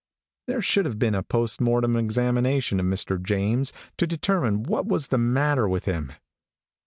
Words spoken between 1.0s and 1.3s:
a